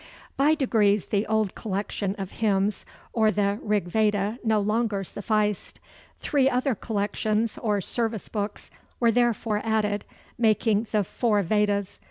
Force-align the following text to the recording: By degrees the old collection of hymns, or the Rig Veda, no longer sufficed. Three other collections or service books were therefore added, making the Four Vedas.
By 0.35 0.55
degrees 0.55 1.05
the 1.05 1.27
old 1.27 1.53
collection 1.53 2.15
of 2.17 2.31
hymns, 2.31 2.87
or 3.13 3.29
the 3.29 3.59
Rig 3.61 3.83
Veda, 3.87 4.39
no 4.43 4.59
longer 4.59 5.03
sufficed. 5.03 5.79
Three 6.17 6.49
other 6.49 6.73
collections 6.73 7.59
or 7.59 7.81
service 7.81 8.27
books 8.27 8.71
were 8.99 9.11
therefore 9.11 9.61
added, 9.63 10.03
making 10.39 10.87
the 10.91 11.03
Four 11.03 11.43
Vedas. 11.43 11.99